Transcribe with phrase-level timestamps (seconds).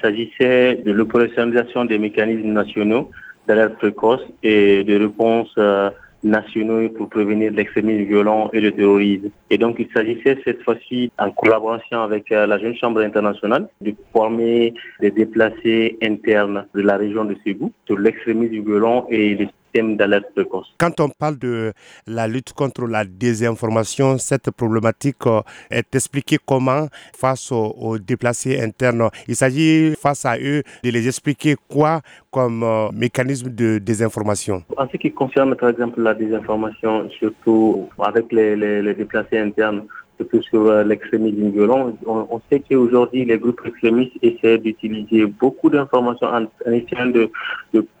[0.00, 3.10] Il s'agissait de l'opérationnalisation des mécanismes nationaux
[3.48, 5.90] d'alerte précoce et de réponse euh,
[6.22, 9.30] nationaux pour prévenir l'extrémisme violent et le terrorisme.
[9.50, 13.92] Et donc, il s'agissait cette fois-ci, en collaboration avec euh, la Jeune Chambre internationale, de
[14.12, 20.26] former des déplacés internes de la région de Ségou sur l'extrémisme violent et le d'alerte
[20.34, 20.72] précoce.
[20.78, 21.72] Quand on parle de
[22.06, 25.40] la lutte contre la désinformation, cette problématique euh,
[25.70, 29.08] est expliquée comment face aux, déplacés internes?
[29.26, 34.62] Il s'agit face à eux de les expliquer quoi comme euh, mécanisme de désinformation?
[34.76, 39.84] En ce qui concerne par exemple la désinformation, surtout avec les, les déplacés internes,
[40.42, 41.92] sur euh, l'extrémisme violent.
[42.06, 47.30] On, sait qu'aujourd'hui, les groupes extrémistes essaient d'utiliser beaucoup d'informations en, essayant de,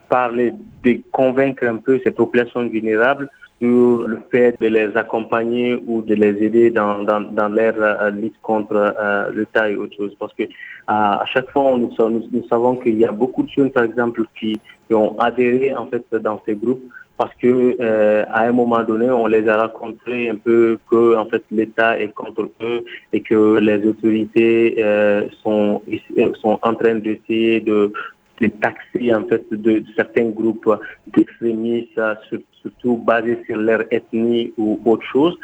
[0.08, 0.52] parler,
[0.84, 3.28] de convaincre un peu ces populations vulnérables
[3.60, 8.76] sur le fait de les accompagner ou de les aider dans, leur euh, lutte contre
[8.76, 10.14] euh, l'État et autre chose.
[10.18, 10.44] Parce que
[10.86, 14.58] à chaque fois, nous, nous, savons qu'il y a beaucoup de jeunes, par exemple, qui,
[14.86, 16.82] qui ont adhéré en fait dans ces groupes
[17.18, 21.26] parce que euh, à un moment donné, on les a raconté un peu que en
[21.26, 25.82] fait l'État est contre eux et que les autorités euh, sont
[26.40, 27.92] sont en train d'essayer de,
[28.40, 30.72] de taxer en fait de, certains groupes
[31.08, 32.00] d'extrémistes,
[32.62, 35.36] surtout basés sur leur ethnie ou autre chose.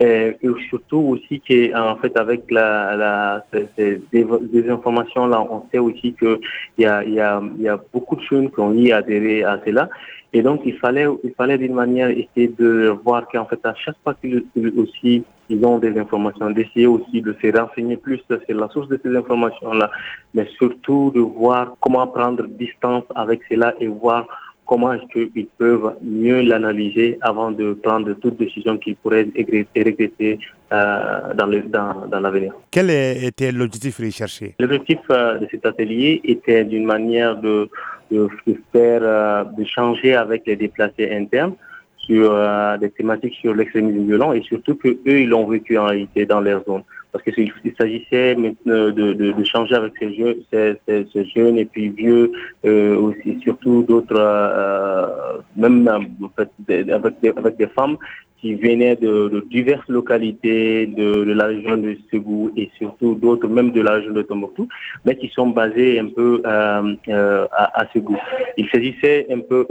[0.00, 0.36] Et,
[0.68, 3.44] surtout aussi qu'en fait avec la, la
[3.76, 6.40] ces, des, informations là, on sait aussi que
[6.76, 9.60] il y a, y, a, y a beaucoup de jeunes qui ont y adhéré à
[9.64, 9.88] cela.
[10.34, 13.96] Et donc, il fallait, il fallait d'une manière essayer de voir qu'en fait, à chaque
[14.02, 14.42] fois qu'ils
[14.78, 18.98] aussi, ils ont des informations, d'essayer aussi de se renseigner plus sur la source de
[19.04, 19.90] ces informations-là,
[20.32, 24.26] mais surtout de voir comment prendre distance avec cela et voir
[24.66, 30.38] comment est-ce qu'ils peuvent mieux l'analyser avant de prendre toute décision qu'ils pourraient regretter
[30.72, 32.52] euh, dans l'avenir.
[32.52, 34.54] Dans, Quel était l'objectif recherché?
[34.58, 37.68] L'objectif euh, de cet atelier était d'une manière de
[38.10, 38.28] de,
[38.72, 41.54] faire, euh, de changer avec les déplacés internes
[41.96, 42.36] sur
[42.80, 46.40] des thématiques sur l'extrémisme violent et surtout que eux ils l'ont vécu en réalité dans
[46.40, 50.78] leur zone parce que il s'agissait de, de, changer avec ces,
[51.12, 52.32] ces, jeunes et puis vieux
[52.64, 56.50] euh, aussi surtout d'autres euh, même fait,
[56.90, 57.96] avec, des, femmes
[58.42, 63.80] qui venaient de, diverses localités de, la région de Ségou et surtout d'autres, même de
[63.80, 64.66] la région de Tombouctou,
[65.04, 68.16] mais qui sont basés un peu euh, euh, à, à Ségou.
[68.56, 69.64] Il s'agissait un peu,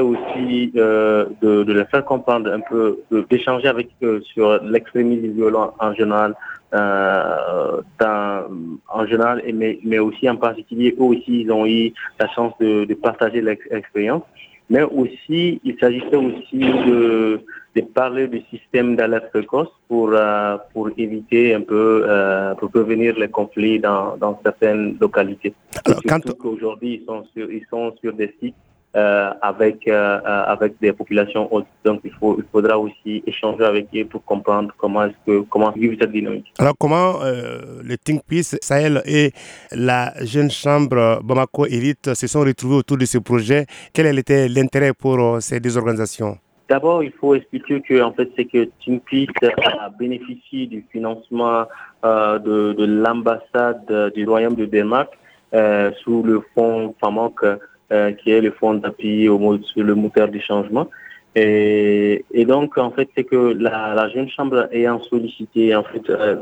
[0.00, 2.98] aussi euh, de, les faire comprendre un peu,
[3.30, 6.34] d'échanger avec eux sur l'extrémisme violent en général,
[6.74, 12.52] euh, en général, mais, mais aussi en particulier, eux aussi, ils ont eu la chance
[12.60, 14.24] de partager l'expérience.
[14.70, 17.44] Mais aussi, il s'agissait aussi de
[17.74, 23.18] de parler du système d'alerte précoce pour, euh, pour éviter un peu, euh, pour prévenir
[23.18, 25.54] les conflits dans, dans certaines localités.
[25.84, 26.20] Alors, quand...
[26.44, 28.54] Aujourd'hui, ils, sont sur, ils sont sur des sites
[28.96, 31.66] euh, avec, euh, avec des populations hautes.
[31.84, 35.72] Donc, il, faut, il faudra aussi échanger avec eux pour comprendre comment, est-ce que, comment
[35.72, 36.52] vivre cette dynamique.
[36.58, 39.32] Alors, comment euh, le Think Peace Sahel et
[39.72, 43.66] la jeune chambre Bamako Elite se sont retrouvés autour de ce projet?
[43.92, 46.38] Quel était l'intérêt pour ces deux organisations?
[46.68, 48.68] D'abord, il faut expliquer que en fait, c'est que
[49.10, 49.26] Peace
[49.80, 51.66] a bénéficié du financement
[52.04, 55.10] euh, de, de l'ambassade du Royaume de Danemark
[55.52, 57.44] euh, sous le fonds FAMOC,
[57.92, 59.28] euh, qui est le fonds d'appui
[59.62, 60.88] sur le moteur du changement.
[61.36, 66.36] Et, donc, en fait, c'est que la, jeune chambre ayant sollicité en fait euh,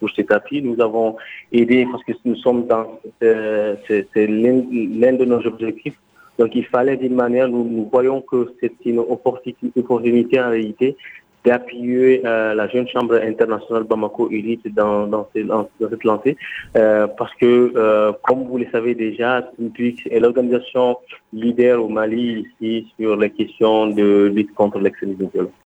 [0.00, 1.16] pour cet appui, nous avons
[1.52, 5.94] aidé parce que nous sommes dans c'est l'un de nos objectifs
[6.38, 10.96] donc il fallait d'une manière, nous, voyons que c'est une opportunité, en réalité
[11.44, 16.36] d'appuyer euh, la jeune chambre internationale Bamako Elite dans, dans, cette lancée,
[16.76, 19.42] euh, parce que, euh, comme vous le savez déjà,
[19.74, 20.96] Twix est l'organisation
[21.32, 25.50] leader au Mali ici sur les questions de lutte contre l'extrémisme violent.